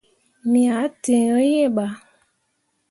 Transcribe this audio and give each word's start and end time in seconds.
Me 0.49 0.61
ah 0.79 0.89
tǝǝ 1.03 1.15
yo 1.29 1.35
iŋ 1.63 1.69
bah. 1.75 1.93